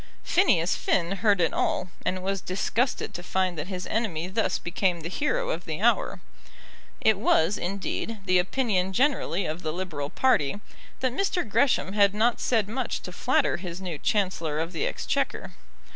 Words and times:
Phineas 0.23 0.75
Finn 0.75 1.17
heard 1.17 1.39
it 1.39 1.53
all, 1.53 1.89
and 2.03 2.23
was 2.23 2.41
disgusted 2.41 3.13
to 3.13 3.21
find 3.21 3.55
that 3.55 3.67
his 3.67 3.85
enemy 3.85 4.27
thus 4.27 4.57
became 4.57 5.01
the 5.01 5.09
hero 5.09 5.51
of 5.51 5.65
the 5.65 5.79
hour. 5.79 6.21
It 7.01 7.19
was, 7.19 7.55
indeed, 7.55 8.17
the 8.25 8.39
opinion 8.39 8.93
generally 8.93 9.45
of 9.45 9.61
the 9.61 9.71
Liberal 9.71 10.09
party 10.09 10.59
that 11.01 11.13
Mr. 11.13 11.47
Gresham 11.47 11.93
had 11.93 12.15
not 12.15 12.41
said 12.41 12.67
much 12.67 13.01
to 13.03 13.11
flatter 13.11 13.57
his 13.57 13.79
new 13.79 13.99
Chancellor 13.99 14.59
of 14.59 14.71
the 14.71 14.87
Exchequer. 14.87 15.51